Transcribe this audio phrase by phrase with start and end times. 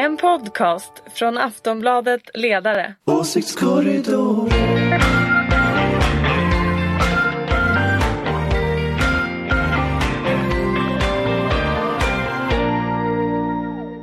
[0.00, 2.94] En podcast från Aftonbladet Ledare.
[3.04, 4.50] Åsiktskorridor.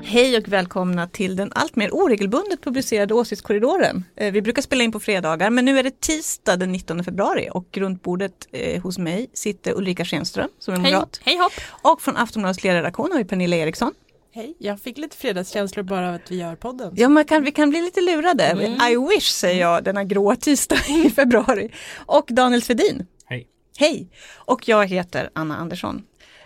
[0.04, 4.04] Hej och välkomna till den allt mer oregelbundet publicerade Åsiktskorridoren.
[4.16, 7.50] Eh, Vi brukar spela in på fredagar men nu är det tisdag den 19 februari
[7.52, 11.20] och runt bordet eh, hos mig sitter Ulrika Schenström som är Hej, moderat.
[11.24, 11.52] hej hopp!
[11.94, 13.94] Och från Aftonbladets ledarredaktion har vi Pernilla Eriksson.
[14.32, 16.94] Hej, jag fick lite fredagskänslor bara av att vi gör podden.
[16.96, 18.44] Ja, man kan, vi kan bli lite lurade.
[18.44, 18.92] Mm.
[18.92, 21.72] I wish säger jag denna gråa tisdag i februari.
[22.06, 23.06] Och Daniel Svedin.
[23.26, 23.48] Hej.
[23.78, 24.10] Hej!
[24.36, 26.04] Och jag heter Anna Andersson.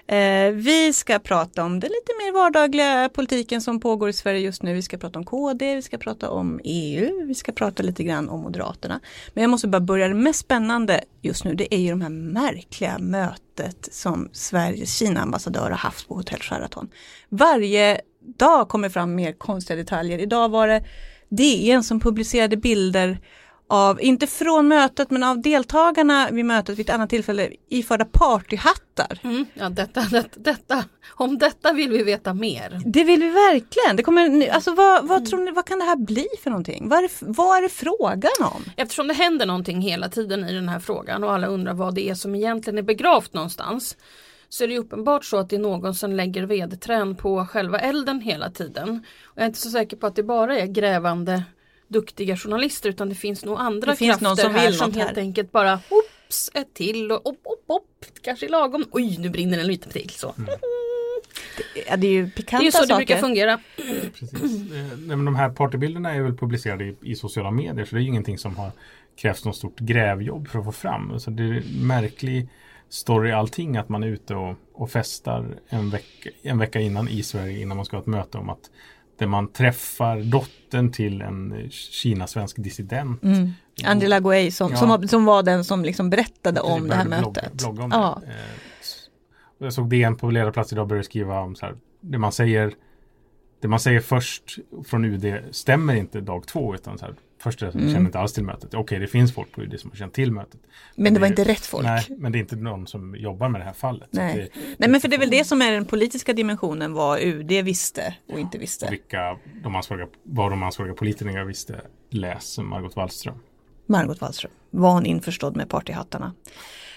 [0.08, 4.64] Eh, vi ska prata om den lite mer vardagliga politiken som pågår i Sverige just
[4.64, 4.74] nu.
[4.74, 8.30] Vi ska prata om KD, vi ska prata om EU, vi ska prata lite grann
[8.30, 9.00] om Moderaterna.
[9.34, 12.10] Men jag måste bara börja, det mest spännande just nu det är ju de här
[12.10, 16.90] märkliga mötet som Sveriges Kina-ambassadör har haft på Hotell Sheraton.
[17.30, 18.02] Varje
[18.38, 20.20] dag kommer fram mer konstiga detaljer.
[20.20, 20.84] Idag var det
[21.30, 23.20] DN som publicerade bilder
[23.72, 29.20] av, inte från mötet, men av deltagarna vid mötet vid ett annat tillfälle iförda partyhattar.
[29.24, 30.84] Mm, ja, detta, detta, detta,
[31.16, 32.82] om detta vill vi veta mer.
[32.86, 33.96] Det vill vi verkligen.
[33.96, 36.90] Det kommer, nu- alltså vad, vad tror ni, vad kan det här bli för någonting?
[36.90, 38.64] Vad är, vad är det frågan om?
[38.78, 42.10] Eftersom det händer någonting hela tiden i den här frågan och alla undrar vad det
[42.10, 43.98] är som egentligen är begravt någonstans.
[44.50, 48.22] Så är det uppenbart så att det är någon som lägger vedträn på själva elden
[48.22, 49.06] hela tiden.
[49.24, 51.44] Och jag är inte så säker på att det bara är grävande
[51.92, 54.94] duktiga journalister utan det finns nog andra Det finns krafter någon som här vill som
[54.94, 55.18] helt här.
[55.18, 58.86] enkelt bara Oops, ett till och upp, upp, upp, kanske är lagom.
[58.92, 60.10] Oj, nu brinner den lite till.
[60.10, 60.36] Så.
[61.88, 62.88] Ja, det är ju Det pikanta är ju så saker.
[62.94, 63.60] det brukar fungera.
[64.20, 64.52] Precis.
[64.54, 68.00] Eh, nej, men de här partybilderna är väl publicerade i, i sociala medier så det
[68.00, 68.72] är ju ingenting som har
[69.16, 71.20] krävts något stort grävjobb för att få fram.
[71.20, 72.48] Så det är märklig
[72.90, 77.24] story allting att man är ute och, och festar en vecka, en vecka innan i
[77.24, 78.70] Sverige innan man ska ha ett möte om att
[79.22, 83.24] där man träffar dottern till en Kina-svensk dissident.
[83.24, 83.50] Mm.
[83.86, 84.78] Angela Guay som, Ja.
[84.78, 87.54] som, var- som var den som liksom berättade Precis, om det här blogga- mötet.
[87.54, 88.22] blogga om ja.
[88.26, 88.28] det.
[88.32, 88.36] Eh,
[89.58, 92.74] Jag såg DN på ledarplats idag började skriva om så här, det man säger
[93.62, 97.66] det man säger först från UD stämmer inte dag två utan så här, först är
[97.66, 97.94] det, Mm.
[97.94, 98.74] känner inte alls till mötet.
[98.74, 100.60] Okej, det finns folk på UD som har känt till mötet.
[100.96, 101.86] Men det var inte rätt folk.
[101.86, 104.08] Nej, men det är inte någon som jobbar med det här fallet.
[104.12, 104.36] Nej.
[104.54, 107.52] det, Nej men för det är väl det som är den politiska dimensionen vad UD
[107.52, 108.88] visste och inte visste.
[108.90, 113.36] vilka de ansvariga, vad de ansvariga politikerna visste, läs Margot Wallström.
[113.86, 114.52] Margot Wallström.
[114.70, 116.34] Var hon införstådd med partyhattarna?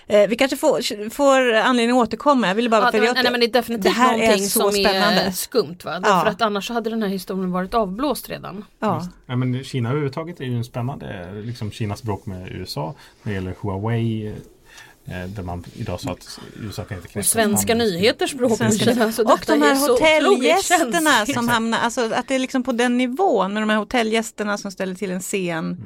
[0.06, 2.48] Eh, vi kanske får, får anledning att återkomma.
[2.48, 4.18] Jag ville bara Ja, för det, jag, nej, men det är definitivt det här är
[4.18, 5.20] någonting så som spännande.
[5.20, 5.76] är skumt.
[5.84, 5.92] Va?
[5.94, 6.00] Ja.
[6.00, 8.64] Därför att annars hade den här historien varit avblåst redan.
[8.78, 9.08] ja.
[9.26, 13.34] Ja, men Kina överhuvudtaget är ju en spännande, liksom Kinas bråk med USA när det
[13.34, 14.26] gäller Huawei.
[15.06, 19.12] eh, Där man idag sa att USA kan inte knäcka svenska nyheters språk Svenska- Kina.
[19.12, 22.98] Så Och de är här hotellgästerna som hamnar, alltså att det är liksom på den
[22.98, 25.64] nivån med de här hotellgästerna som ställer till en scen.
[25.64, 25.78] Mm.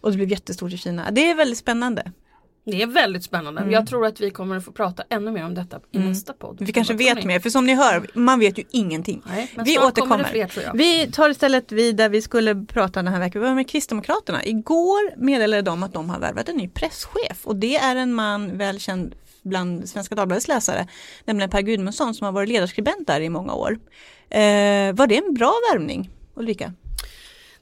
[0.00, 1.10] Och det blev jättestort i Kina.
[1.10, 2.12] Det är väldigt spännande.
[2.70, 3.66] Det är väldigt spännande.
[3.70, 6.56] Jag tror att vi kommer att få prata ännu mer om detta i nästa podd.
[6.56, 6.66] Mm.
[6.66, 9.22] Vi kanske vet mer, för som ni hör, man vet ju ingenting.
[9.26, 10.24] Nej, vi återkommer.
[10.24, 10.70] fler.
[10.74, 13.42] Vi tar istället vid där vi skulle prata den här veckan.
[13.42, 14.44] Vi var med Kristdemokraterna.
[14.44, 18.58] Igår meddelade de att de har värvat en ny presschef och det är en man
[18.58, 20.86] väl känd bland Svenska Dagbladets läsare,
[21.24, 23.78] nämligen Per Gudmundsson som har varit ledarskribent där i många år.
[24.30, 26.72] Eh, var det en bra värvning, Ulrika?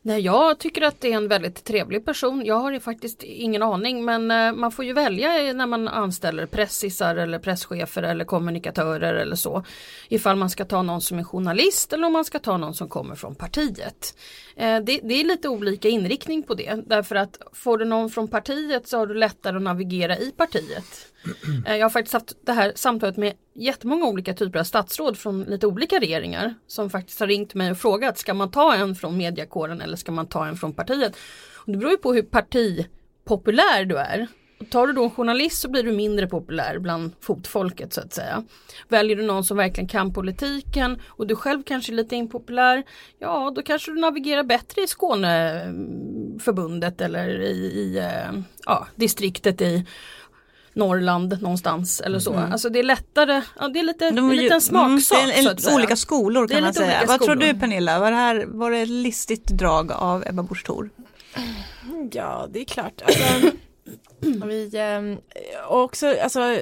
[0.07, 2.45] Nej, jag tycker att det är en väldigt trevlig person.
[2.45, 6.47] Jag har ju faktiskt ingen aning men eh, man får ju välja när man anställer
[6.47, 9.65] pressisar eller presschefer eller kommunikatörer eller så.
[10.09, 12.89] Ifall man ska ta någon som är journalist eller om man ska ta någon som
[12.89, 14.19] kommer från partiet.
[14.57, 18.29] Eh, det, det är lite olika inriktning på det därför att får du någon från
[18.29, 21.13] partiet så har du lättare att navigera i partiet.
[21.67, 25.43] Eh, jag har faktiskt haft det här samtalet med jättemånga olika typer av statsråd från
[25.43, 29.17] lite olika regeringar som faktiskt har ringt mig och frågat ska man ta en från
[29.17, 31.17] mediakåren eller ska man ta en från partiet?
[31.55, 34.29] Och det beror ju på hur partipopulär du är.
[34.59, 38.15] Och tar du då en journalist så blir du mindre populär bland fotfolket så att
[38.15, 38.45] säga.
[38.89, 42.83] Väljer du någon som verkligen kan politiken och du själv kanske är lite impopulär,
[43.19, 48.33] ja då kanske du navigerar bättre i Skåneförbundet eller i, i eh,
[48.67, 49.87] ja, distriktet i
[50.77, 52.35] Norrland någonstans eller så.
[52.35, 55.49] Alltså det är lättare, ja, det är lite, lite en smaksak Mm, det är så
[55.49, 55.75] en, att säga.
[55.75, 57.05] olika skolor kan man säga.
[57.07, 57.99] Vad tror du Pernilla?
[57.99, 60.91] Var det, här, var det ett listigt drag av Ebba Busch Thor?
[62.13, 63.03] Ja, det är klart.
[63.03, 63.51] Alltså,
[64.47, 65.19] vi, ehm,
[65.69, 66.59] och också, alltså,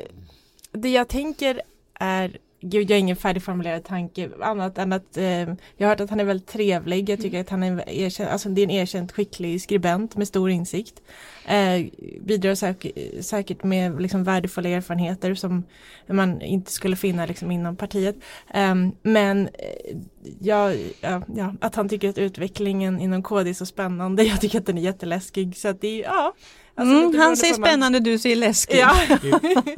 [0.72, 1.60] det jag tänker
[2.00, 2.37] är
[2.70, 6.20] gud jag har ingen färdigformulerad tanke annat än att eh, jag har hört att han
[6.20, 7.08] är väldigt trevlig.
[7.11, 10.50] Jag tycker att han är, erkänd, alltså, det är en erkänt skicklig skribent med stor
[10.50, 11.02] insikt.
[11.46, 11.87] Eh,
[12.20, 12.87] bidrar säk
[13.20, 15.64] säkert med liksom, värdefulla erfarenheter som
[16.06, 18.16] man inte skulle finna liksom, inom partiet.
[18.55, 19.96] Ehm, men eh,
[20.40, 24.22] ja, ja, ja, att han tycker att utvecklingen inom KD är så spännande.
[24.34, 25.56] Jag tycker att den är jätteläskig.
[25.56, 26.34] Så att det är, ja,
[26.76, 28.78] Alltså, mm, han säger spännande, du säger läskig.
[28.78, 28.96] Ja.
[29.22, 29.31] Det,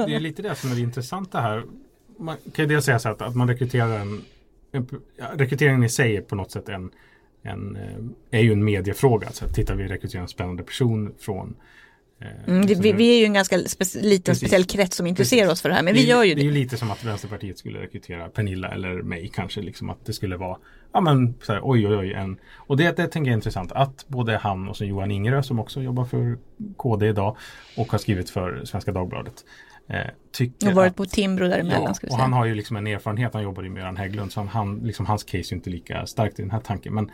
[0.06, 1.64] det, är lite det som är det intressanta här.
[2.18, 4.24] Man kan ju dels säga så att, att man rekryterar en,
[4.72, 4.88] en
[5.34, 6.90] rekryteringen i sig är på något sätt en,
[7.42, 9.30] en eh, är ju en mediefråga.
[9.30, 11.54] Så tittar vi rekryterar en spännande person från
[12.46, 14.38] Mm, det, vi, vi, är ju en ganska spe, liten Precis.
[14.38, 15.52] speciell krets som intresserar Precis.
[15.52, 15.82] oss för det här.
[15.82, 16.40] Men det, vi gör ju det.
[16.40, 19.60] Det är ju lite som att Vänsterpartiet skulle rekrytera Pernilla eller mig kanske.
[19.60, 20.58] Liksom att det skulle vara
[20.92, 22.12] Ja men så här, oj oj oj.
[22.12, 25.42] En, och det, det tänker jag är intressant att både han och så Johan Ingerö
[25.42, 26.38] som också jobbar för
[26.76, 27.36] KD idag
[27.76, 29.44] och har skrivit för Svenska Dagbladet.
[29.88, 30.00] Eh,
[30.32, 31.94] tycker och varit att, på Timbro däremellan.
[32.02, 33.34] Ja, och han har ju liksom en erfarenhet.
[33.34, 36.06] Han jobbar ju med Göran Hägglund så han, han, liksom, hans case är inte lika
[36.06, 36.94] starkt i den här tanken.
[36.94, 37.10] Men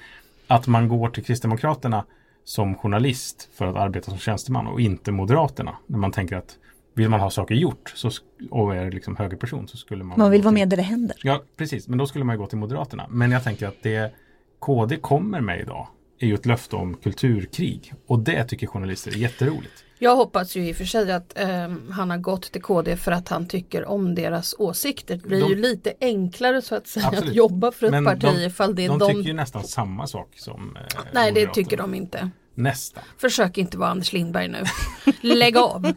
[0.46, 2.04] att man går till Kristdemokraterna
[2.44, 5.76] som journalist för att arbeta som tjänsteman och inte Moderaterna.
[5.86, 6.58] När man tänker att
[6.94, 8.10] vill man ha saker gjort så,
[8.50, 10.18] och är liksom högerperson så skulle man...
[10.18, 11.16] Man vill vara med där det händer.
[11.22, 11.88] Ja, precis.
[11.88, 13.06] Men då skulle man gå till Moderaterna.
[13.10, 14.14] Men jag tänker att det
[14.58, 15.88] KD kommer med idag
[16.22, 17.94] är ju ett löfte om kulturkrig.
[18.06, 19.84] Och det tycker journalister är jätteroligt.
[19.98, 21.48] Jag hoppas ju i och för sig att eh,
[21.90, 25.16] han har gått till KD för att han tycker om deras åsikter.
[25.16, 27.30] Det blir de, ju lite enklare så att säga absolut.
[27.30, 28.98] att jobba för ett Men parti de, ifall det är de.
[28.98, 32.30] De tycker ju nästan samma sak som eh, Nej det tycker de inte.
[32.54, 33.04] Nästan.
[33.19, 34.64] Försök inte vara Anders Lindberg nu.
[35.20, 35.94] Lägg av.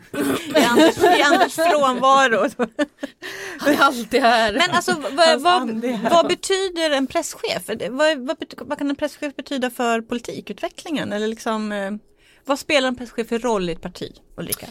[0.56, 2.50] I Anders, i Anders frånvaro.
[3.60, 4.54] Han är alltid här.
[4.54, 7.70] Men alltså vad, vad, vad betyder en presschef?
[7.90, 11.14] Vad, vad, vad, kan en presschef betyda för politikutvecklingen?
[11.14, 11.92] Eller liksom, eh,
[12.46, 14.68] vad spelar en presschef för roll i ett parti, Ulrika?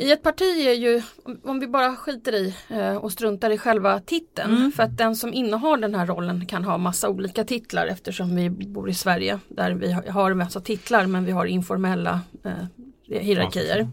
[0.00, 1.02] I ett parti är ju,
[1.44, 4.72] om vi bara skiter i eh, och struntar i själva titeln, mm.
[4.72, 8.50] för att den som innehar den här rollen kan ha massa olika titlar eftersom vi
[8.50, 13.76] bor i Sverige där vi har en massa titlar men vi har informella eh, hierarkier.
[13.76, 13.90] Mm.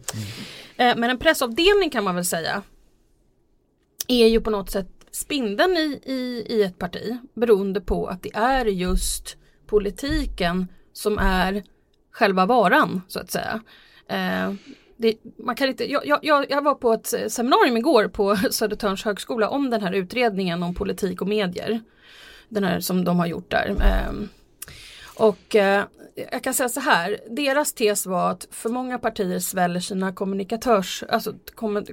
[0.77, 2.61] Eh, men en pressavdelning kan man väl säga
[4.07, 8.35] är ju på något sätt spindeln i, i, i ett parti beroende på att det
[8.35, 9.37] är just
[9.67, 11.63] politiken som är
[12.11, 13.61] själva varan så att säga.
[14.07, 14.53] Eh,
[14.97, 19.49] det, man kan inte, jag, jag, jag var på ett seminarium igår på Södertörns högskola
[19.49, 21.79] om den här utredningen om politik och medier.
[22.49, 23.75] Den här som de har gjort där.
[23.81, 24.29] Ehm,
[25.15, 25.83] och eh,
[26.31, 31.03] jag kan säga så här, deras tes var att för många partier sväller sina kommunikatörs,
[31.09, 31.33] alltså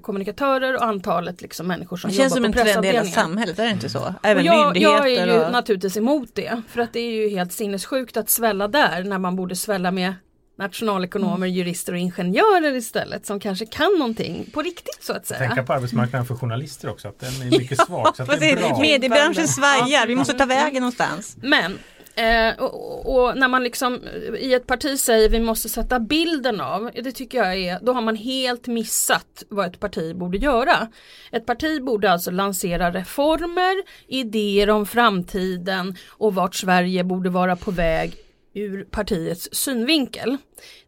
[0.02, 2.52] kommunikatörer och antalet liksom människor som jobbar på pressavdelningen.
[2.52, 4.14] Det känns som en trend i hela samhället, är det inte så?
[4.22, 4.96] Även jag, myndigheter.
[4.96, 5.52] Jag är ju och...
[5.52, 9.36] naturligtvis emot det, för att det är ju helt sinnessjukt att svälla där när man
[9.36, 10.14] borde svälla med
[10.56, 11.48] nationalekonomer, mm.
[11.48, 15.38] jurister och ingenjörer istället som kanske kan någonting på riktigt så att säga.
[15.38, 18.16] Tänka på arbetsmarknaden för journalister också, att den är mycket ja, svag.
[18.16, 18.78] Så att det är bra.
[18.80, 21.36] Mediebranschen svajar, vi måste ta vägen någonstans.
[21.42, 21.78] Men
[22.14, 24.00] Eh, och, och, när man liksom
[24.38, 28.02] i ett parti säger vi måste sätta bilden av, det tycker jag är, då har
[28.02, 30.88] man helt missat vad ett parti borde göra.
[31.30, 37.70] Ett parti borde alltså lansera reformer, idéer om framtiden och vart Sverige borde vara på
[37.70, 38.14] väg
[38.54, 40.36] ur partiets synvinkel.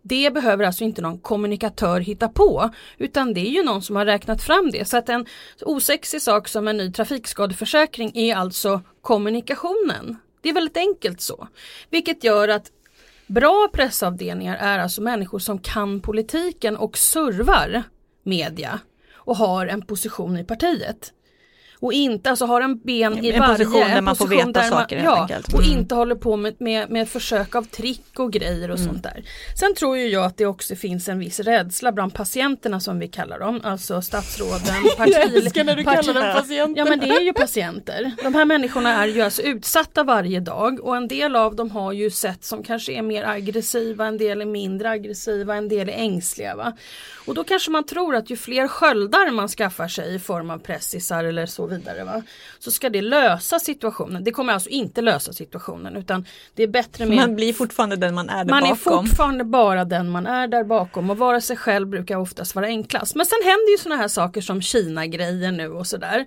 [0.03, 4.07] Det behöver alltså inte någon kommunikatör hitta på utan det är ju någon som har
[4.07, 4.89] räknat fram det.
[4.89, 5.27] Så att en
[5.63, 10.17] osexig sak som en ny trafikskadeförsäkring är alltså kommunikationen.
[10.41, 11.49] Det är väldigt enkelt så.
[11.91, 12.73] Vilket gör att
[13.27, 17.83] bra pressavdelningar är alltså människor som kan politiken och servar
[18.23, 18.81] media
[19.15, 21.13] och har en position i partiet
[21.85, 24.97] och inte, alltså har en ben i en varje position där man får veta saker
[24.97, 25.49] man, ja, enkelt.
[25.49, 25.61] Mm.
[25.61, 28.89] och inte håller på med, med, med försök av trick och grejer och mm.
[28.89, 29.25] sånt där.
[29.59, 33.09] Sen tror ju jag att det också finns en viss rädsla bland patienterna som vi
[33.09, 36.79] kallar dem, alltså statsråden, parti, jag när du parti, kallar dem patienter.
[36.79, 38.13] Ja men det är ju patienter.
[38.23, 41.93] De här människorna är ju alltså utsatta varje dag och en del av dem har
[41.93, 45.93] ju sätt som kanske är mer aggressiva, en del är mindre aggressiva, en del är
[45.93, 46.57] ängsliga.
[46.57, 46.73] Va?
[47.27, 50.59] Och då kanske man tror att ju fler sköldar man skaffar sig i form av
[50.59, 52.05] pressisar eller så vidare.
[52.05, 52.23] Va?
[52.59, 54.25] Så ska det lösa situationen.
[54.25, 57.17] Det kommer alltså inte lösa situationen utan det är bättre med...
[57.17, 58.93] Man blir fortfarande den man är där man bakom.
[58.93, 62.55] Man är fortfarande bara den man är där bakom och vara sig själv brukar oftast
[62.55, 63.15] vara enklast.
[63.15, 66.25] Men sen händer ju sådana här saker som Kina-grejer nu och sådär.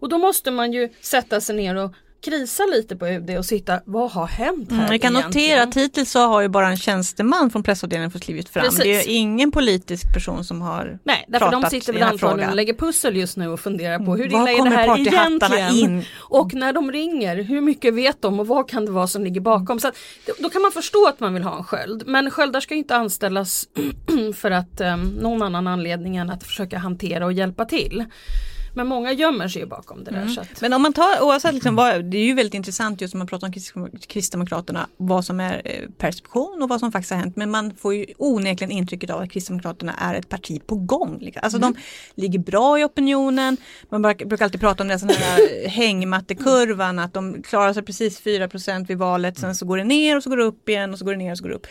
[0.00, 3.80] Och då måste man ju sätta sig ner och krisa lite på UD och sitta,
[3.84, 5.48] vad har hänt här mm, Jag kan egentligen?
[5.48, 8.64] notera att hittills så har ju bara en tjänsteman från pressavdelningen fått klivit fram.
[8.64, 8.82] Precis.
[8.82, 12.74] Det är ingen politisk person som har Nej, därför de sitter väl antagligen och lägger
[12.74, 15.74] pussel just nu och funderar på hur illa är det här egentligen?
[15.74, 16.04] In?
[16.16, 19.40] Och när de ringer, hur mycket vet de och vad kan det vara som ligger
[19.40, 19.80] bakom?
[19.80, 19.90] Så
[20.38, 23.68] då kan man förstå att man vill ha en sköld, men sköldar ska inte anställas
[24.36, 28.04] för att um, någon annan anledning än att försöka hantera och hjälpa till.
[28.74, 30.26] Men många gömmer sig ju bakom det där.
[30.26, 33.14] Så att, Men om man tar, oavsett liksom vad, det är ju väldigt intressant just
[33.14, 37.10] när man pratar om Krist- Kristdemokraterna, vad som är eh, perception och vad som faktiskt
[37.10, 37.36] har hänt.
[37.36, 41.18] Men man får ju onekligen intrycket av att Kristdemokraterna är ett parti på gång.
[41.20, 41.40] liksom.
[41.42, 41.74] Alltså de
[42.14, 43.56] ligger bra i opinionen,
[43.88, 48.98] man brukar, alltid prata om den här hängmattekurvan, att de klarar sig precis 4% vid
[48.98, 51.12] valet, sen så går det ner och så går det upp igen och så går
[51.12, 51.66] det ner och så går det upp.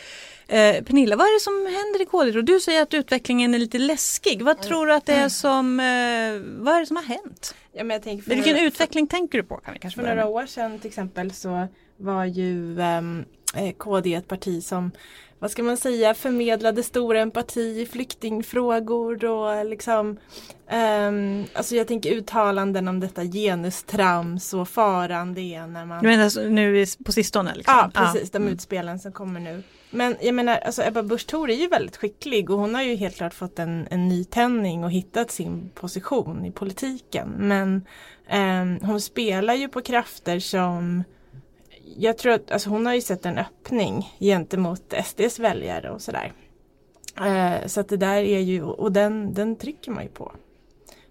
[0.52, 2.38] Eh, Pernilla, vad är det som händer i?
[2.40, 4.42] Och du säger att utvecklingen är lite läskig.
[4.42, 7.56] Vad tror du att det är som, eh, vad är det som har hänt?
[7.72, 9.58] Ja, men jag tänker för Vilken några- utveckling tänker du på?
[9.58, 13.26] Kan vi kanske För några år sedan till exempel så var ju ehm,
[13.56, 14.92] eh, KD ett parti som
[15.40, 20.18] vad ska man säga, förmedlade stor empati i flyktingfrågor och liksom
[20.70, 26.08] ehm, Alltså jag tänker uttalanden om detta genustrams och faran det är när man Du
[26.08, 27.56] menar nu på sistone?
[27.56, 27.74] Liksom?
[27.78, 28.54] Ja precis, de Mm.
[28.54, 29.64] utspelen som kommer nu.
[29.92, 32.96] Men jag menar, alltså Ebba Busch Thor är ju väldigt skicklig och hon har ju
[32.96, 37.30] helt klart fått en, en ny tändning och hittat sin position i politiken.
[37.38, 37.86] Men
[38.28, 41.04] eh, hon spelar ju på krafter som
[41.98, 46.34] jag tror att alltså hon har ju sett en öppning gentemot SDs väljare och sådär.
[47.22, 50.32] Eh, så att det där är ju, och den, den trycker man ju på.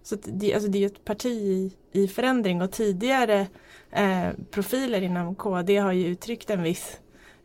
[0.03, 3.47] Så att det, alltså det är ju ett parti i, i förändring och tidigare
[3.91, 6.99] eh, profiler inom KD har ju uttryckt en viss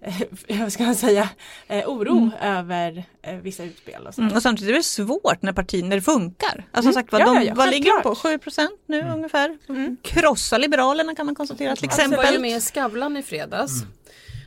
[0.60, 1.28] vad ska man säga,
[1.66, 4.18] eh, oro över eh, vissa utspel och.
[4.18, 6.64] Mm, och samtidigt är det svårt när partin, när det funkar.
[6.72, 8.14] Alltså som sagt vad, Ja, de, ja, ja, vad ligger de på?
[8.14, 8.54] självklart.
[8.70, 9.12] 7 nu Mm.
[9.14, 9.58] ungefär.
[9.68, 9.96] Mm.
[10.02, 12.40] Krossa Liberalerna kan man konstatera till Axel var ju exempel.
[12.42, 13.72] med i Skavlan i fredags.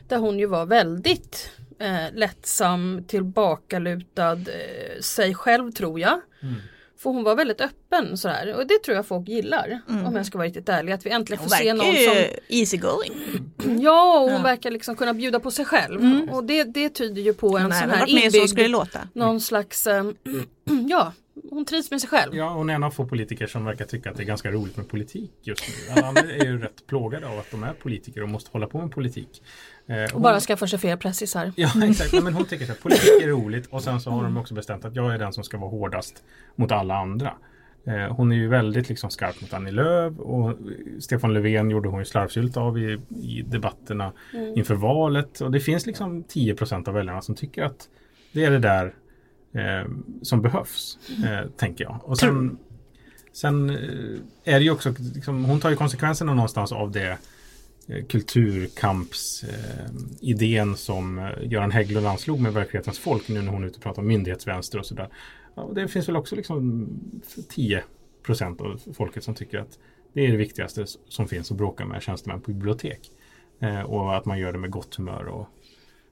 [0.08, 1.50] Där hon ju var väldigt
[1.80, 6.20] eh, lättsam, tillbakalutad, eh, sig själv tror jag.
[6.98, 7.02] Mm.
[7.02, 9.80] För hon var väldigt öppen sådär och det tror jag folk gillar.
[10.06, 10.92] Om jag ska vara riktigt ärlig.
[10.92, 13.12] Att vi äntligen Hon får se verkar någon som easy going.
[13.82, 14.42] Ja, och hon Ja.
[14.42, 16.28] verkar liksom kunna bjuda på sig själv.
[16.32, 18.70] Och det, det tyder ju på en Hon har sån här med så det inbyggd,
[18.70, 18.98] låta.
[19.12, 20.04] någon slags, eh,
[20.88, 21.12] ja,
[21.50, 22.34] hon trivs med sig själv.
[22.36, 24.76] Ja, hon är en av få politiker som verkar tycka att det är ganska roligt
[24.76, 25.92] med politik just nu.
[25.92, 28.80] Alla andra är ju rätt plågade av att de är politiker och måste hålla på
[28.80, 29.42] med politik.
[29.86, 31.52] Eh, Och hon- bara skaffa sig fler pressisar.
[31.56, 32.24] Ja, exakt.
[32.24, 34.96] Men hon tycker att politik är roligt och sen så har de också bestämt att
[34.96, 36.22] jag är den som ska vara hårdast
[36.56, 37.34] mot alla andra.
[37.86, 40.56] Eh, Hon är ju väldigt liksom skarp mot Annie Lööf och
[41.00, 44.12] Stefan Löfven gjorde hon ju slarvsylt av i, i debatterna
[44.56, 45.40] inför valet.
[45.40, 47.88] Och det finns liksom 10% av väljarna som tycker att
[48.32, 48.94] det är det där
[49.52, 49.84] eh,
[50.22, 52.00] som behövs, eh, tänker jag.
[52.02, 52.58] Och sen,
[53.32, 57.18] sen eh, är det ju också, liksom, hon tar ju konsekvenserna någonstans av det
[57.88, 63.66] eh, kulturkampsidén idén som eh, Göran Hägglund anslog med verklighetens folk nu när hon är
[63.66, 65.08] ute och pratar om myndighetsvänster och sådär.
[65.54, 66.88] Ja, och det finns väl också liksom
[68.26, 69.78] 10% av folket som tycker att
[70.12, 73.00] det är det viktigaste som finns att bråka med tjänstemän på bibliotek.
[73.60, 75.48] Eh, och att man gör det med gott humör och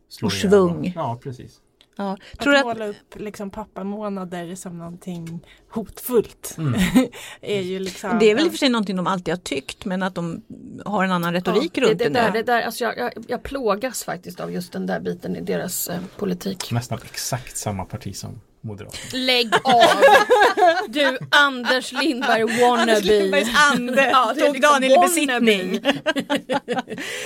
[0.08, 0.68] slår Och svung.
[0.68, 0.92] varandra.
[0.94, 1.60] Ja, precis.
[1.96, 2.16] Ja.
[2.32, 6.80] Att Tror att, måla upp liksom pappamånader som någonting hotfullt Mm.
[7.40, 9.84] är ju liksom det är väl i och för sig någonting de alltid har tyckt
[9.84, 10.42] men att de
[10.84, 13.42] har en annan retorik det, runt det, det, där, det där, alltså jag, jag, jag
[13.42, 16.72] plågas faktiskt av just den där biten i deras eh, politik.
[16.72, 19.24] Nästan exakt samma parti som Moderaterna.
[19.24, 19.82] Lägg av!
[20.88, 23.00] Du Anders Lindberg wannabe.
[23.00, 25.80] Lindbergs ande Ja, tog liksom Daniel i besittning.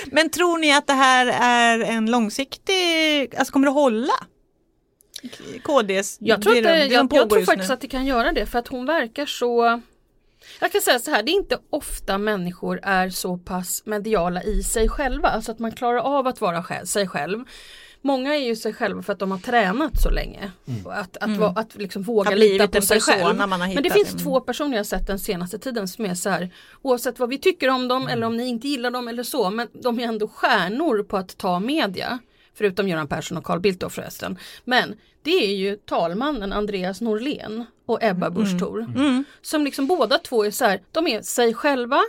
[0.11, 4.13] Men tror ni att det här är en långsiktig, alltså kommer det hålla?
[5.63, 7.73] KDs, Jag tror, att det, det jag, jag tror faktiskt nu.
[7.73, 9.81] att det kan göra det för att hon verkar så
[10.59, 14.63] jag kan säga så här, det är inte ofta människor är så pass mediala i
[14.63, 17.43] sig själva, alltså att man klarar av att vara själv, sig själv.
[18.03, 20.51] Många är ju sig själva för att de har tränat så länge.
[20.85, 23.35] Och Att, att, va- att liksom våga lita på sig själv.
[23.37, 24.23] man har Men det finns Mm.
[24.23, 26.49] två personer jag sett den senaste tiden som är så här
[26.81, 29.67] Oavsett vad vi tycker om dem eller om ni inte gillar dem eller så men
[29.73, 32.19] de är ändå stjärnor på att ta media.
[32.53, 34.37] Förutom Göran Persson och Carl Bildt då förresten.
[34.65, 38.79] Men det är ju talmannen Andreas Norlén och Ebba Busch Thor.
[38.79, 39.23] Mm.
[39.41, 42.01] Som liksom båda två är så här, de är sig själva,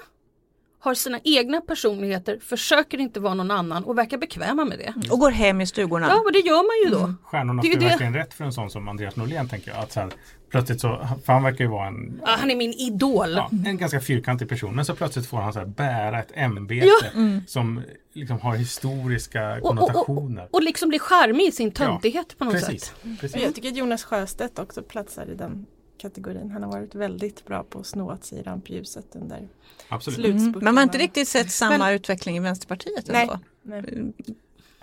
[0.85, 4.95] har sina egna personligheter, försöker inte vara någon annan och verkar bekväma med det.
[5.13, 6.07] Och går hem i stugorna.
[6.09, 6.57] Ja, men det gör
[6.91, 7.15] man ju då.
[7.25, 9.81] Stjärnorna Det är ju får verkligen rätt för en sån som Andreas Norlén tänker jag.
[9.81, 10.11] Att så här,
[10.51, 13.31] plötsligt så, för han verkar ju vara en, Ja, han är min idol.
[13.37, 14.77] ja, en ganska fyrkantig person.
[14.77, 17.11] Men så plötsligt får han så här, bära ett ämbete Ja.
[17.47, 20.49] som liksom har historiska Och, och, och, konnotationer.
[20.51, 22.85] och liksom blir charmig i sin töntighet på något Precis.
[22.85, 22.95] sätt.
[23.21, 23.43] precis.
[23.43, 25.67] Jag tycker att Jonas Sjöstedt också platsar i den
[26.03, 26.51] kategorin.
[26.51, 29.49] Han har varit väldigt bra på att snå åt sig i rampljuset under
[29.89, 30.17] Absolut.
[30.17, 30.49] slutspurten.
[30.49, 30.65] Mm.
[30.65, 33.23] Men man har inte riktigt sett samma utveckling i Vänsterpartiet Nej.
[33.23, 33.39] ändå.
[33.63, 34.13] Nej.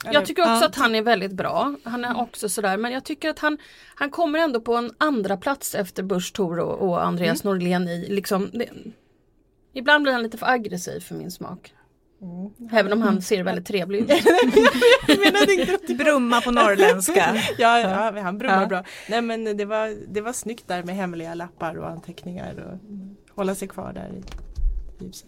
[0.04, 1.76] Jag tycker också att han är väldigt bra.
[1.84, 3.58] Han är också sådär men jag tycker att han,
[3.96, 8.10] han kommer ändå på en andra plats efter Busch Thor och, och Andreas Norlén i
[8.10, 8.70] liksom det,
[9.74, 11.74] Ibland blir han lite för aggressiv för min smak.
[12.72, 14.08] Även om han ser väldigt trevlig ut.
[15.98, 17.36] Brumma på norrländska.
[17.58, 18.68] Ja, ja, han brummar Ja.
[18.68, 18.84] bra.
[19.10, 23.56] Nej men det var, det var snyggt där med hemliga lappar och anteckningar och hålla
[23.56, 24.24] sig kvar där i
[25.06, 25.28] ljuset.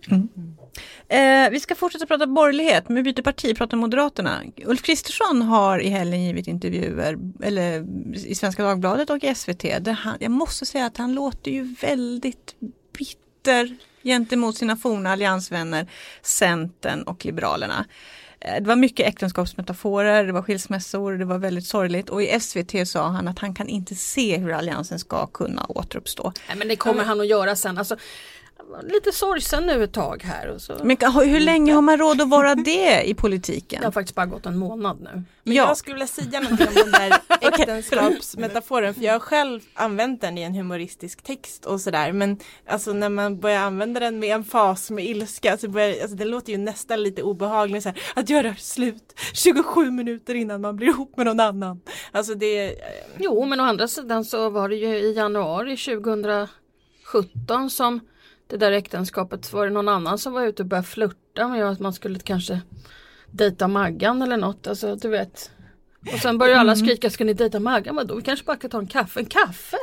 [0.00, 0.28] Verkligen.
[1.08, 4.42] Eh, vi ska fortsätta prata borgerlighet, men vi byter parti, pratar Moderaterna.
[4.64, 7.86] Ulf Kristersson har i helgen givit intervjuer, eller
[8.26, 9.62] i Svenska Dagbladet och i SVT.
[9.62, 12.54] Där han, jag måste säga att han låter ju väldigt
[12.98, 15.86] bitter gentemot sina forna alliansvänner
[16.22, 17.84] Centern och Liberalerna.
[18.40, 22.88] Eh, det var mycket äktenskapsmetaforer, det var skilsmässor, det var väldigt sorgligt och i SVT
[22.88, 26.32] sa han att han kan inte se hur alliansen ska kunna återuppstå.
[26.48, 27.78] Nej, men det kommer han att göra sen.
[27.78, 27.96] Alltså,
[28.82, 30.48] lite sorgsen nu ett tag här.
[30.48, 30.76] Och så.
[30.82, 33.80] Men hur länge har man råd att vara det i politiken?
[33.80, 35.22] Det har faktiskt bara gått en månad nu.
[35.44, 35.66] Men Ja.
[35.68, 40.38] jag skulle vilja säga någonting om den där äktenskapsmetaforen för jag har själv använt den
[40.38, 44.44] i en humoristisk text och sådär men alltså när man börjar använda den med en
[44.44, 48.30] fas med ilska så börjar, alltså det låter ju nästan lite obehagligt så här, att
[48.30, 51.80] göra slut 27 minuter innan man blir ihop med någon annan.
[52.12, 52.74] Alltså det,
[53.18, 58.00] Jo men å andra sidan så var det ju i januari 2017 som
[58.50, 61.80] det där äktenskapet var det någon annan som var ute och började flirta med att
[61.80, 62.60] man skulle kanske
[63.30, 64.66] dejta Maggan eller något.
[64.66, 65.50] Alltså du vet.
[66.12, 67.94] Och sen börjar alla skrika, ska ni dejta Maggan?
[67.94, 69.20] Men då vi kanske bara kan ta en kaffe.
[69.20, 69.76] En kaffe?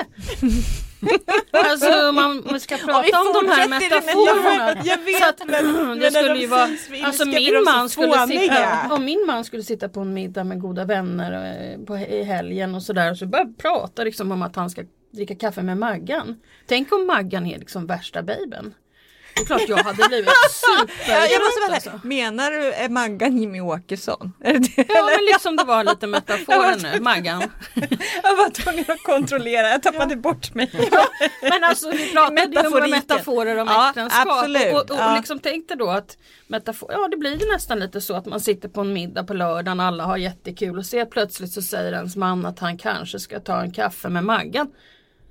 [1.51, 4.81] alltså man, man ska prata vi om de här metaforerna.
[4.85, 6.69] jag vet Så att, men, det skulle ju vara,
[7.03, 10.85] alltså min man, skulle sitta, om min man skulle sitta på en middag med goda
[10.85, 11.31] vänner
[11.71, 14.83] eh, på, i helgen och sådär och så börjar prata liksom om att han ska
[15.17, 16.35] dricka kaffe med Maggan.
[16.67, 18.73] Tänk om Maggan är liksom värsta babyn.
[19.35, 20.29] Det är klart jag hade blivit
[21.07, 22.07] Ja, jag måste supertrött vara alltså.
[22.07, 24.33] Menar du är Maggan Jimmy Åkesson?
[24.39, 24.85] Det?
[24.87, 27.41] Ja men liksom det var lite metaforen nu, Maggan.
[28.23, 30.71] Jag var tvungen att kontrollera, jag tappade bort mig.
[31.41, 34.27] Men alltså vi pratade ju om metaforer om Ja, äktenskap.
[34.27, 34.73] absolut.
[34.73, 35.15] Och, och, och Ja.
[35.15, 38.69] liksom tänkte då att metafor, ja det blir ju nästan lite så att man sitter
[38.69, 42.45] på en middag på lördagen, alla har jättekul och ser plötsligt så säger ens man
[42.45, 44.67] att han kanske ska ta en kaffe med Maggan.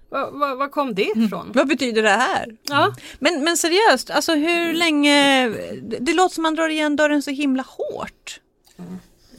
[0.09, 1.53] Var, var, var kom det ifrån?
[1.55, 2.57] Vad betyder det här?
[2.63, 2.95] Ja.
[3.19, 5.49] Men, men seriöst, alltså hur länge,
[5.83, 8.41] det, det låter som man drar igen dörren så himla hårt.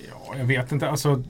[0.10, 0.90] Ja, jag vet inte.
[0.90, 1.24] Alltså,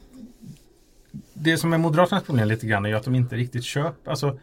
[1.33, 4.11] det som är Moderaternas problem lite grann är att de inte riktigt köper.
[4.11, 4.39] Alltså,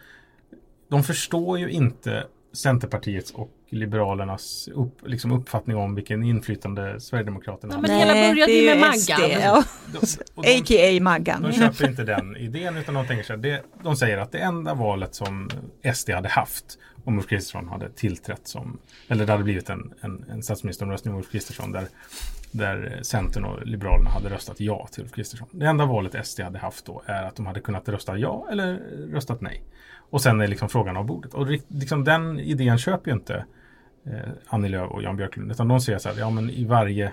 [0.88, 7.77] de förstår ju inte Centerpartiets och Liberalernas upp, liksom uppfattning om vilken inflytande Sverigedemokraterna Ja,
[7.77, 7.83] har.
[7.83, 9.41] men hela började ju det är med Maggan.
[9.43, 9.65] ja.
[10.37, 11.01] A.k.a.
[11.03, 11.43] Maggan.
[11.43, 14.75] de köper inte den idén utan de tänker sig det, De säger att det enda
[14.75, 15.51] valet som
[15.95, 20.25] SD hade haft om Ulf Kristersson hade tillträtt som eller det hade blivit en, en,
[20.31, 21.85] en statsministeromröstning om Ulf Kristersson där,
[22.51, 25.49] där Centern och Liberalerna hade röstat ja till Ulf Kristersson.
[25.51, 28.75] Det enda valet SD hade haft då är att de hade kunnat rösta ja eller
[29.13, 29.63] röstat nej.
[30.11, 31.35] Och sen är liksom frågan av bordet.
[31.35, 33.45] Och liksom den idén köper ju inte
[34.07, 35.51] eh, Annie Lööf och Jan Björklund.
[35.51, 37.12] Utan de säger så här, ja men i varje,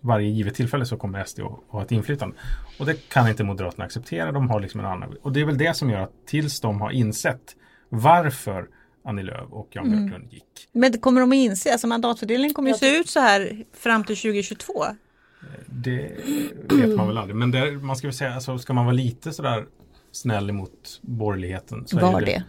[0.00, 2.36] varje givet tillfälle så kommer SD att, att ha ett inflytande.
[2.78, 4.32] Och det kan inte Moderaterna acceptera.
[4.32, 5.16] De har liksom en annan.
[5.22, 7.56] Och det är väl det som gör att tills de har insett
[7.88, 8.68] varför
[9.04, 10.06] Annie Lööf och Jan Mm.
[10.06, 10.68] Björklund gick.
[10.72, 14.04] Men det kommer de att inse, alltså mandatfördelningen kommer ju se ut så här fram
[14.04, 14.84] till 2022.
[15.66, 16.16] Det
[16.70, 17.36] vet man väl aldrig.
[17.36, 19.66] Men där, man ska väl säga, alltså, ska man vara lite sådär
[20.12, 21.86] snäll emot borgerligheten.
[21.86, 22.44] Så är Var ju det.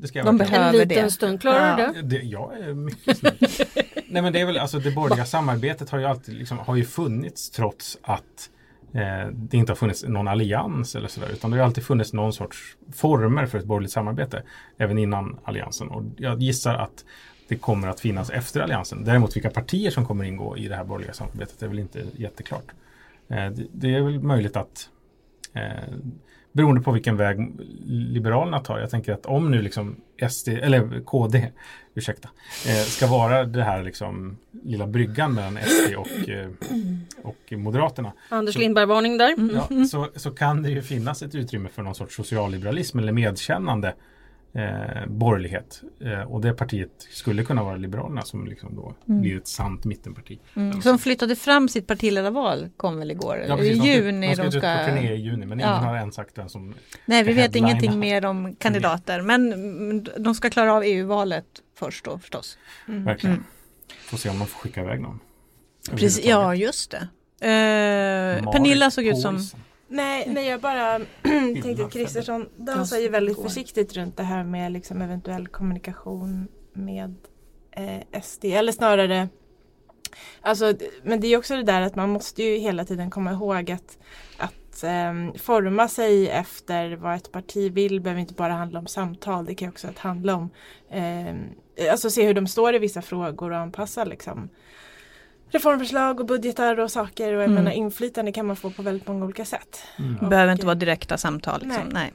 [0.00, 1.10] Det ska jag De verkligen- behöver En liten det.
[1.10, 1.92] stund, klarar du Ja.
[1.92, 2.02] det?
[2.02, 3.36] Det, jag är mycket snäll.
[4.08, 6.84] Nej men det är väl alltså det borgerliga samarbetet har ju alltid liksom, har ju
[6.84, 8.50] funnits trots att
[8.94, 11.28] eh, det inte har funnits någon allians eller sådär.
[11.32, 14.42] Utan det har alltid funnits någon sorts former för ett borgerligt samarbete.
[14.78, 15.88] Även innan alliansen.
[15.88, 17.04] Och jag gissar att
[17.48, 19.04] det kommer att finnas efter alliansen.
[19.04, 22.64] Däremot vilka partier som kommer ingå i det här borgerliga samarbetet är väl inte jätteklart.
[23.28, 24.88] Eh, det, det är väl möjligt att
[25.54, 25.62] eh,
[26.52, 27.52] beroende på vilken väg
[27.86, 28.78] Liberalerna tar.
[28.78, 29.96] Jag tänker att om nu liksom
[30.28, 31.50] SD, eller KD,
[31.94, 32.28] ursäkta,
[32.66, 36.48] eh, ska vara det här liksom lilla bryggan mellan SD och, eh,
[37.22, 38.12] och Moderaterna.
[38.28, 39.34] Anders Lindberg-varning där.
[39.54, 43.94] Ja, så, så kan det ju finnas ett utrymme för någon sorts socialliberalism eller medkännande
[44.52, 45.82] eh, borgerlighet.
[46.00, 50.38] Eh, och det partiet skulle kunna vara Liberalerna som liksom då blir ett sant mittenparti.
[50.56, 50.82] Mm.
[50.82, 53.44] Som flyttade fram sitt partiledarval kom väl igår?
[53.48, 54.86] Ja, I precis, juni de ska de ut på ska...
[54.86, 55.76] turné i juni men ingen Ja.
[55.76, 56.74] har än sagt vem som
[57.06, 59.20] Nej, vi vet ingenting mer om kandidater.
[59.22, 61.46] Men mm, de ska klara av EU-valet
[61.78, 62.58] först då förstås.
[62.86, 63.44] verkligen.
[64.04, 65.20] Får se om de får skicka iväg någon.
[65.90, 67.08] Precis, ja, just det.
[67.46, 69.34] Eh, Pernilla såg ut som...
[69.34, 69.60] Paulsen.
[69.92, 70.98] Nej, nej jag bara
[71.62, 77.14] tänkte att Kristersson dansar ju väldigt försiktigt runt det här med liksom eventuell kommunikation med
[77.70, 78.44] eh, SD.
[78.44, 79.28] Eller snarare
[80.40, 83.70] Alltså, men det är också det där att man måste ju hela tiden komma ihåg
[83.70, 83.98] att,
[84.36, 89.44] att ehm, forma sig efter vad ett parti vill behöver inte bara handla om samtal.
[89.44, 90.50] Det kan också att handla om
[90.90, 91.44] ehm,
[91.90, 94.48] alltså se hur de står i vissa frågor och anpassa liksom
[95.50, 97.54] reformförslag och budgetar och saker och jag Mm.
[97.54, 99.78] menar inflytande kan man få på väldigt många olika sätt.
[100.22, 101.60] Och, Behöver inte eh, vara direkta samtal.
[101.62, 101.82] Liksom.
[101.92, 101.92] Nej.
[101.92, 102.12] Nej.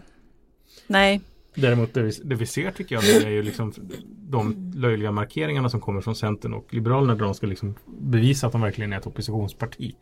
[0.87, 1.21] Nej.
[1.55, 3.73] Däremot det vi, det vi ser tycker jag nu är ju liksom
[4.07, 8.51] de löjliga markeringarna som kommer från Centern och Liberalerna där de ska liksom bevisa att
[8.53, 9.95] de verkligen är ett oppositionsparti.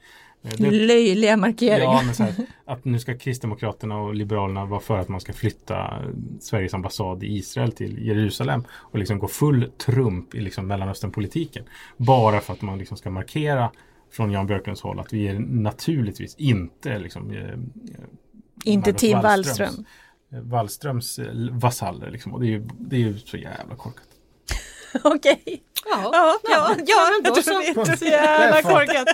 [0.43, 1.79] Eh, Det, Löjliga markeringar.
[1.93, 2.34] ja, men så här,
[2.65, 6.01] att nu ska Kristdemokraterna och Liberalerna vara för att man ska flytta
[6.39, 11.63] Sveriges ambassad i Israel till Jerusalem och liksom gå full trump i liksom Mellanösternpolitiken.
[11.97, 13.71] Bara för att man liksom ska markera
[14.12, 17.38] från Jan Björklunds håll att vi är naturligtvis inte liksom, eh,
[18.65, 19.86] inte Margot Tim Wallström.
[20.34, 22.12] eh, Wallströms eh, vasaller.
[22.12, 22.34] Liksom.
[22.34, 24.08] Och det är, ju, det är ju så jävla korkat.
[25.03, 25.63] Okej.
[25.89, 27.08] Ja, Ja, ja, ja.
[27.12, 27.62] men då så.
[27.98, 29.08] Så jävla korkat.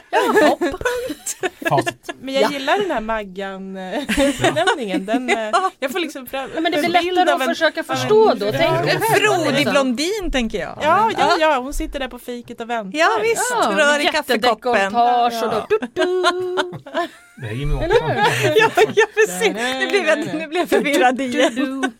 [1.70, 2.10] Facit.
[2.22, 2.50] Men jag Ja.
[2.52, 5.06] gillar den här Maggan-benämningen.
[5.06, 8.34] Den, eh, jag får liksom fram, Ja, men det blir lättare att en- försöka förstå
[8.34, 8.46] då.
[8.46, 8.52] Ja.
[8.52, 9.72] Tänk dig Frodig liksom.
[9.72, 10.78] blondin tänker jag.
[10.82, 13.00] Ja, ja, ja, hon sitter där på fiket och väntar.
[13.00, 14.36] Ja visst, Ja, rör i kaffekoppen.
[14.36, 15.70] jättedekolletage och då, Ja.
[15.70, 16.24] du, du.
[17.42, 18.10] Det är Jimmy Åkesson.
[18.56, 19.54] Ja, ja precis.
[19.54, 21.92] Nu blev jag, nu blev jag förvirrad igen.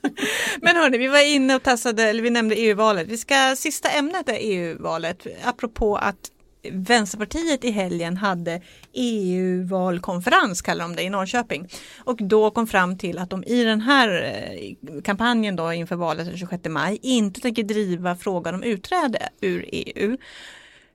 [0.62, 3.08] Men hörni, vi var inne och tassade, eller vi nämnde EU-valet.
[3.08, 6.32] Vi ska, sista ämnet är EU-valet, apropå att
[6.72, 8.62] Vänsterpartiet i helgen hade
[8.94, 11.68] EU-valkonferens, kallar de det, i Norrköping.
[12.00, 16.26] Och då kom fram till att de i den här eh, kampanjen då inför valet
[16.26, 20.18] den 26 maj inte tänker driva frågan om utträde ur EU.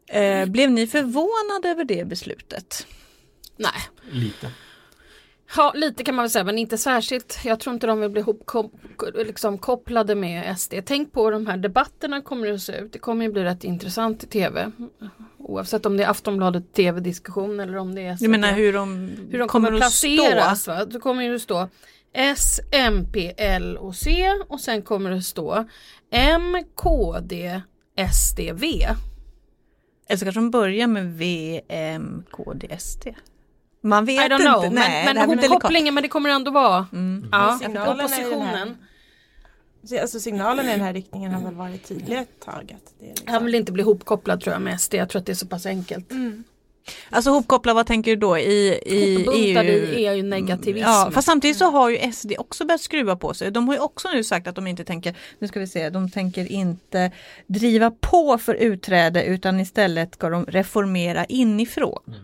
[0.08, 2.86] Eh, blev ni förvånade över det beslutet?
[3.56, 4.50] Nej, Lite.
[5.56, 7.38] Ja, lite kan man väl säga men inte särskilt.
[7.44, 8.70] Jag tror inte de vill bli ihopkom-
[9.14, 10.74] liksom, kopplade med SD.
[10.84, 12.92] Tänk på hur de här debatterna kommer att se ut.
[12.92, 14.70] Det kommer ju bli rätt intressant i tv.
[15.38, 19.38] Oavsett om det är Aftonbladet tv-diskussion eller om det är Du menar hur de, hur
[19.38, 20.62] de kommer, att placeras.
[20.62, 20.72] stå?
[20.72, 20.84] Va?
[20.84, 21.68] Då kommer det att stå
[22.12, 25.64] S, MP, L och C och sen kommer det stå
[26.10, 27.60] M, KD,
[28.12, 28.86] SD, V.
[30.08, 33.06] Eller så kanske de börjar med V, M, KD, SD.
[33.84, 34.44] Man vet I don't inte.
[34.44, 35.50] know, Nej, men, men delikat.
[35.50, 37.28] hopkopplingen men det kommer ändå vara Mm.
[37.32, 38.76] ja, Signalen är ju den oppositionen.
[40.02, 42.76] Alltså signalen i den här riktningen har väl varit tydlig ett tag.
[42.76, 43.28] Att det är liksom...
[43.32, 44.94] Han vill inte bli ihopkopplad tror jag med SD.
[44.94, 46.10] Jag tror att det är så pass enkelt.
[46.10, 46.44] Mm.
[47.10, 49.62] Alltså hopkoppla, vad tänker du då i, i EU?
[49.62, 50.86] i EU-negativism.
[50.88, 53.50] Ja, fast samtidigt så har ju SD också börjat skruva på sig.
[53.50, 56.10] De har ju också nu sagt att de inte tänker, nu ska vi se, de
[56.10, 57.10] tänker inte
[57.46, 62.14] driva på för utträde utan istället ska de reformera inifrån.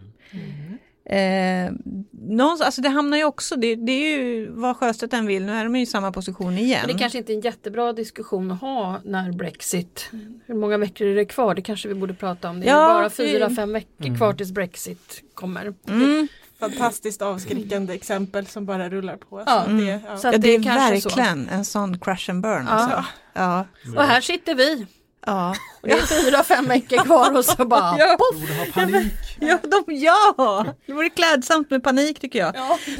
[1.11, 1.73] Eh,
[2.13, 5.53] någonstans, alltså det hamnar ju också, det, det är ju vad Sjöstedt än vill, nu
[5.53, 6.81] är de ju i samma position igen.
[6.87, 10.11] Men det kanske inte är en jättebra diskussion att ha när Brexit,
[10.47, 11.55] hur många veckor är det kvar?
[11.55, 12.61] Det kanske vi borde prata om.
[12.61, 15.75] Det är Ja, bara fyra, fem veckor kvar tills Brexit kommer.
[15.89, 16.29] Mm.
[16.61, 19.43] Fantastiskt avskräckande exempel som bara rullar på.
[19.47, 19.63] Ja.
[19.67, 20.17] Så det, ja.
[20.17, 21.09] Så Ja, att det är kanske så.
[21.09, 22.65] verkligen en sån crash and burn.
[22.69, 22.73] Ja.
[22.73, 23.05] Alltså.
[23.33, 23.65] Ja.
[23.97, 24.87] Och här sitter vi.
[25.27, 25.55] Ja.
[25.83, 28.17] Och det är fyra, fem veckor kvar och så bara Ja.
[28.33, 29.13] Borde ha panik.
[29.41, 32.55] Ja, de, ja, det vore klädsamt med panik tycker jag.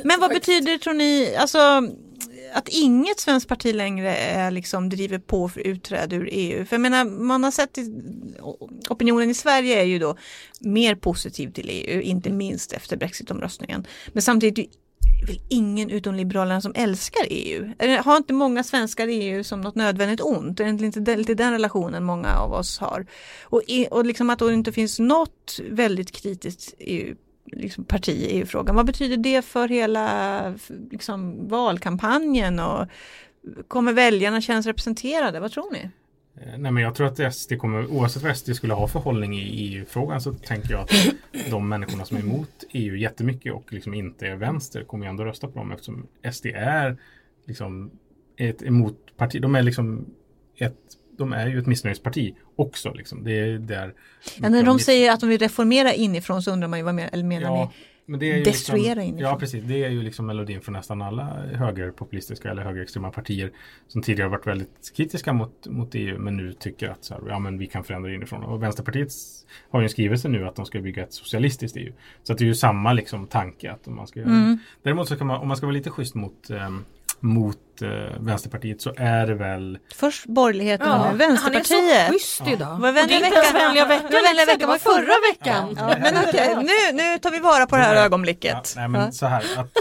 [0.05, 1.83] Men vad betyder tror ni, alltså
[2.53, 6.65] att inget svenskt parti längre är, liksom, driver på för utträde ur EU?
[6.67, 8.01] För jag menar, man har sett i,
[8.89, 10.17] opinionen i Sverige är ju då
[10.61, 13.87] mer positiv till EU, inte minst efter brexitomröstningen.
[14.13, 14.80] Men samtidigt är
[15.27, 17.73] väl ingen utom Liberalerna som älskar EU.
[18.05, 20.61] Har inte många svenskar EU som något nödvändigt ont?
[20.61, 23.07] Är det inte den, lite den relationen många av oss har?
[23.43, 27.15] Och, och liksom att det inte finns något väldigt kritiskt EU,
[27.53, 28.77] liksom parti i EU-frågan.
[28.77, 30.55] Vad betyder det för hela
[30.91, 32.87] liksom, valkampanjen och
[33.69, 35.41] kommer väljarna kännas representerade?
[35.41, 35.91] Vad tror ni?
[36.35, 39.35] Eh, nej men jag tror att SD kommer, oavsett vad SD skulle ha för hållning
[39.39, 40.93] i EU-frågan så tänker jag att
[41.51, 45.25] de människorna som är emot EU jättemycket och liksom inte är vänster kommer ju ändå
[45.25, 46.97] rösta på dem eftersom SD är
[47.47, 47.91] liksom
[48.37, 49.43] ett emotparti.
[49.43, 50.07] De är liksom
[50.57, 50.79] ett,
[51.19, 53.25] de är ju ett missnöjesparti också liksom.
[53.25, 53.95] Det är där
[54.41, 57.09] Ja, när de säger att de vill reformera inifrån så undrar man ju vad mer,
[57.13, 57.87] eller menar Ja, ni?
[58.07, 59.31] men det är ju destruera liksom, inifrån.
[59.31, 59.65] Ja, precis.
[59.65, 63.51] Det är ju liksom melodin för nästan alla högerpopulistiska eller högerextrema partier
[63.89, 67.39] som tidigare varit väldigt kritiska mot, mot EU men nu tycker att så här, ja,
[67.39, 68.43] men vi kan förändra inifrån.
[68.45, 69.09] Och Vänsterpartiet
[69.71, 71.93] har ju en skrivelse nu att de ska bygga ett socialistiskt EU.
[72.23, 73.73] Så att det är ju samma liksom, tanke.
[73.73, 74.59] Att man ska Mm.
[74.83, 76.85] Däremot så kan man, om man ska vara lite schysst mot, ehm,
[77.21, 77.89] mot eh,
[78.21, 82.07] Vänsterpartiet så är det väl Först borgerligheten och nu han är Vänsterpartiet.
[82.07, 82.81] så schysst idag.
[82.83, 84.11] Det är inte ens vänliga veckan.
[84.11, 85.75] Vänliga det veckan var var förra veckan.
[85.79, 88.73] Ja, men okej, nu, nu tar vi vara på det här Ja, ögonblicket.
[88.77, 89.13] nej men Ja.
[89.13, 89.77] så här att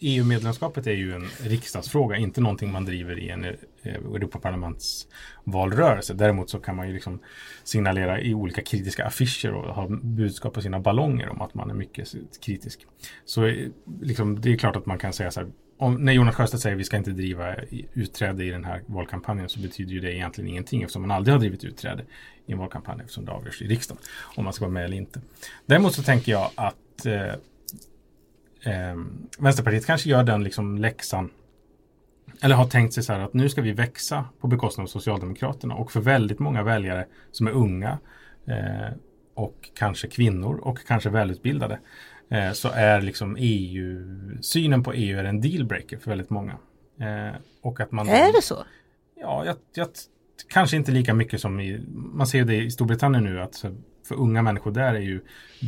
[0.00, 3.50] EU-medlemskapet är ju en riksdagsfråga, inte någonting man driver i en eh,
[3.94, 6.14] Europaparlamentsvalrörelse.
[6.14, 7.20] Däremot så kan man ju liksom
[7.64, 11.74] signalera i olika kritiska affischer och ha budskap på sina ballonger om att man är
[11.74, 12.08] mycket
[12.44, 12.80] kritisk.
[13.24, 13.54] Så eh,
[14.02, 16.76] liksom, det är klart att man kan säga så här, om, när Jonas Sjöstedt säger
[16.76, 17.54] att vi ska inte driva
[17.92, 21.40] utträde i den här valkampanjen så betyder ju det egentligen ingenting eftersom man aldrig har
[21.40, 22.04] drivit utträde
[22.46, 24.02] i en valkampanj eftersom det avgörs i riksdagen
[24.36, 25.20] om man ska vara med eller inte.
[25.66, 27.22] Däremot så tänker jag att eh,
[28.72, 28.96] eh,
[29.38, 31.30] Vänsterpartiet kanske gör den liksom läxan
[32.42, 35.74] eller har tänkt sig så här att nu ska vi växa på bekostnad av Socialdemokraterna
[35.74, 37.98] och för väldigt många väljare som är unga
[38.46, 38.96] eh,
[39.34, 41.78] och kanske kvinnor och kanske välutbildade
[42.28, 44.02] eh, så är liksom EU,
[44.40, 46.52] synen på EU är en dealbreaker för väldigt många.
[47.00, 48.64] Eh, och att man, Är det så?
[49.20, 49.88] Ja, jag, jag,
[50.48, 53.64] kanske inte lika mycket som i, man ser det i Storbritannien nu att
[54.08, 55.20] för unga människor där är ju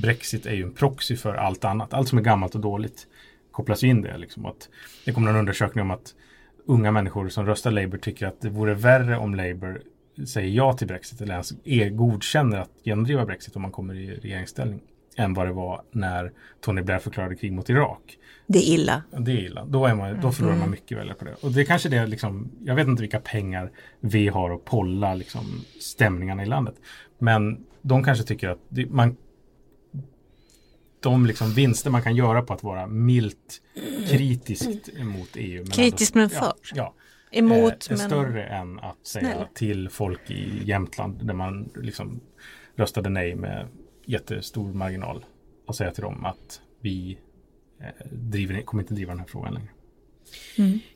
[0.03, 1.95] Brexit är ju en proxy för allt annat.
[1.95, 3.07] Allt som är gammalt och dåligt
[3.51, 4.19] kopplas in det.
[4.19, 4.47] Liksom.
[4.47, 4.69] Att,
[5.05, 6.15] det kommer en undersökning om att
[6.67, 9.83] unga människor som röstar Labour tycker att det vore värre om Labour
[10.27, 14.15] säger ja till Brexit eller ens är, godkänner att genomdriva Brexit om man kommer i
[14.15, 14.81] regeringsställning
[15.19, 18.19] än vad det var när Tony Blair förklarade krig mot Irak.
[18.47, 19.03] Det är illa.
[19.19, 19.65] Det är illa.
[19.65, 21.35] Då, är man, då förlorar man mycket väljare på det.
[21.35, 25.15] Och det är kanske det liksom, jag vet inte vilka pengar vi har att polla
[25.15, 26.75] liksom, stämningarna i landet.
[27.19, 29.17] Men de kanske tycker att det, man
[31.01, 33.63] de liksom vinster man kan göra på att vara milt
[34.09, 35.63] kritiskt emot EU.
[35.63, 36.45] Men Kritiskt men för.
[36.45, 36.95] Ja, ja,
[37.31, 37.99] Emot är men...
[37.99, 39.47] större än att säga Snäll.
[39.55, 42.21] till folk i Jämtland där man liksom
[42.77, 43.69] röstade nej med
[44.09, 45.25] jättestor marginal
[45.67, 47.19] och säga till dem att vi
[47.81, 49.69] eh, driver, kommer inte driva den här frågan längre.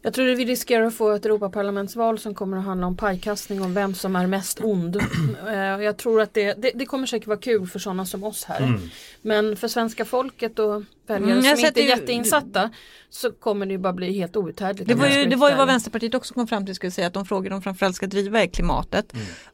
[0.03, 3.63] Jag tror att vi riskerar att få ett Europaparlamentsval som kommer att handla om pajkastning
[3.63, 4.97] om vem som är mest ond.
[5.49, 8.45] Eh, Jag tror att det, det, det kommer säkert vara kul för sådana som oss
[8.45, 8.61] här.
[8.63, 8.81] Mm.
[9.23, 12.71] Men för svenska folket och väljare Mm, som inte är ju- jätteinsatta
[13.11, 14.89] så kommer det ju bara bli helt outhärdligt.
[14.89, 15.67] Det var, ju, det var ju vad.
[15.67, 18.47] Vänsterpartiet också kom fram till, skulle säga, att de frågor de framförallt ska driva är
[18.47, 19.13] klimatet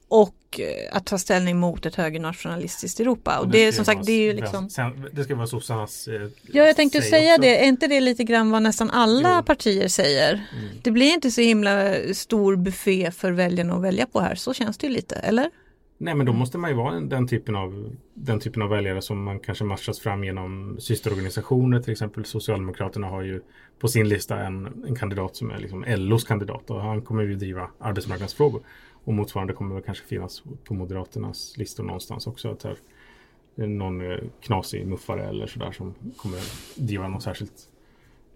[0.09, 3.39] och eh, att ta ställning mot ett högernationalistiskt Europa.
[3.39, 4.69] Och det, ska som sagt, det är ju liksom
[5.13, 7.43] det ska vara sossarnas eh, Ja, jag tänkte säg säga också.
[7.43, 7.65] det.
[7.65, 9.45] Är inte det lite grann vad nästan alla Jo.
[9.45, 10.43] partier säger?
[10.83, 14.35] Det blir inte så himla stor buffé för väljarna att välja på här.
[14.35, 15.51] Så känns det ju lite, eller?
[16.01, 19.03] Nej men då måste man ju vara en- den typen av den typen av väljare
[19.03, 21.81] som man kanske matchas fram genom systerorganisationer.
[21.81, 23.41] Till exempel Socialdemokraterna har ju
[23.81, 27.35] på sin lista en, en kandidat som är liksom LOs kandidat och han kommer ju
[27.37, 28.63] driva arbetsmarknadsfrågor.
[29.09, 32.51] Och motsvarande kommer väl kanske finnas på Moderaternas listor någonstans också.
[32.51, 32.77] Att här,
[33.57, 36.41] eh, någon eh, knasig muffare eller sådär som kommer
[36.75, 37.69] driva något särskilt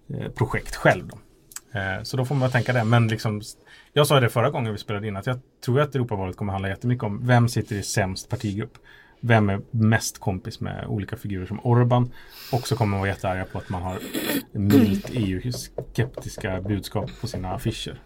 [0.09, 1.09] eh, projekt själv.
[1.09, 1.19] Då.
[2.03, 2.85] Så då får man tänka det.
[2.85, 3.43] Men liksom,
[3.93, 6.69] jag sa det förra gången vi spelade in att jag tror att Europavalet kommer handla
[6.69, 8.79] jättemycket om vem sitter i sämst partigrupp.
[9.21, 12.13] Vem är mest kompis med olika figurer som Orban.
[12.53, 13.99] Och så kommer man vara jättearga på att man har
[14.53, 18.01] milt EU-skeptiska budskap på sina affischer.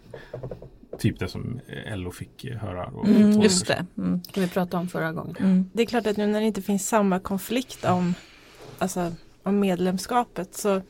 [0.99, 1.59] Typ det som
[1.95, 2.85] LO fick höra.
[2.85, 3.85] Och Mm, just det.
[3.97, 4.23] Mm.
[4.33, 5.35] Som vi pratade om förra gången.
[5.39, 5.69] Mm.
[5.73, 8.13] Det är klart att nu när det inte finns samma konflikt om,
[8.77, 9.11] alltså,
[9.43, 10.81] om medlemskapet så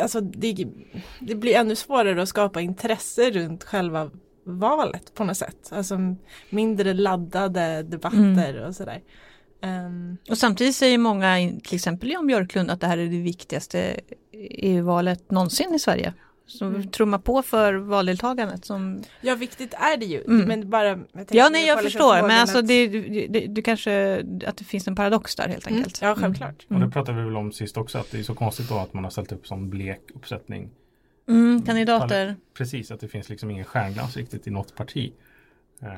[0.00, 0.66] alltså, det,
[1.20, 4.10] det blir ännu svårare att skapa intresse runt själva
[4.44, 5.68] valet på något sätt.
[5.72, 5.98] Alltså
[6.50, 9.02] mindre laddade debatter och sådär.
[9.62, 14.00] Ehm, Och samtidigt säger många, till exempel Jan Björklund, att det här är det viktigaste
[14.32, 16.14] EU-valet någonsin i Sverige.
[16.50, 18.64] Som trummar på för valdeltagandet.
[18.64, 19.02] Som...
[19.20, 20.24] ja, viktigt är det ju.
[20.24, 20.48] Mm.
[20.48, 20.88] Men bara,
[21.30, 24.64] Ja, nej, jag liksom förstår, men alltså att- det, det, det, du kanske, att det
[24.64, 25.98] finns en paradox där helt Mm, enkelt.
[26.02, 26.66] ja, självklart.
[26.68, 28.94] Och det pratade vi väl om sist också att det är så konstigt då att
[28.94, 30.70] man har ställt upp som blek uppsättning.
[31.28, 32.36] Mm, kandidater.
[32.54, 35.12] Precis, att det finns liksom ingen stjärnglans riktigt i något parti.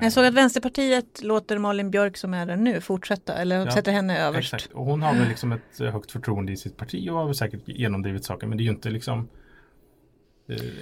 [0.00, 3.92] Jag såg att Vänsterpartiet låter Malin Björk som är där nu fortsätta eller Ja, sätter
[3.92, 4.54] henne överst.
[4.54, 7.34] Exakt, och hon har väl liksom ett högt förtroende i sitt parti och har väl
[7.34, 9.28] säkert genomdrivit saker men det är ju inte liksom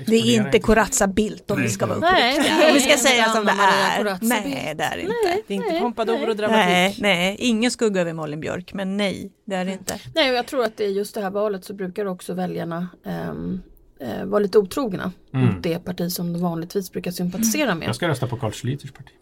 [0.06, 2.56] Det är inte Corazza Bildt om vi ska vara Nej, uppriktiga.
[2.58, 3.98] nej, Om vi ska nej, säga som det är.
[3.98, 5.12] Corazza Nej, det är inte.
[5.46, 7.00] Det är inte Nej, pompadour och Nej, dramatik.
[7.00, 10.00] nej, ingen skugga över Malin Björk, men nej, det är det inte.
[10.14, 12.88] Nej, och jag tror att det är just det här valet så brukar också väljarna
[13.06, 13.60] ehm,
[14.00, 15.46] eh, vara lite otrogna Mm.
[15.46, 17.88] mot det parti som de vanligtvis brukar sympatisera med.
[17.88, 19.12] Jag ska rösta på Carl Schlyters parti.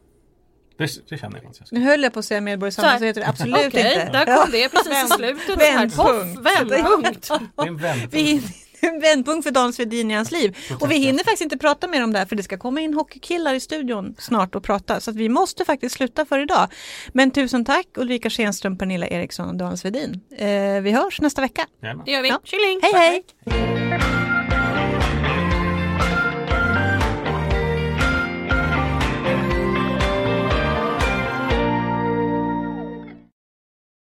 [0.79, 1.65] Det, det känner jag ska.
[1.71, 3.67] Nu höll jag på att säga medborgarsamhället, så heter det absolut Okej,
[4.01, 4.13] inte.
[4.13, 5.59] där kom det precis i slutet.
[5.61, 6.41] Vändpunkt.
[6.41, 7.31] Vändpunkt.
[7.57, 8.15] Vändpunkt.
[8.15, 8.43] Vi
[8.81, 10.57] en vändpunkt för Dan Svedin i hans liv.
[10.81, 12.95] Och vi hinner faktiskt inte prata mer om det här för det ska komma in
[12.95, 15.01] hockeykillar i studion snart och prata.
[15.01, 16.69] Så att vi måste faktiskt sluta för idag.
[17.13, 20.21] Men tusen tack Ulrika Schenström, Pernilla Eriksson och Dan Svedin.
[20.37, 20.49] Eh,
[20.83, 21.67] vi hörs nästa vecka.
[21.83, 22.05] Jajamän.
[22.05, 22.29] Det gör vi.
[22.29, 22.41] Ja.
[22.45, 22.81] Tjilling!
[22.83, 24.18] Hej hej!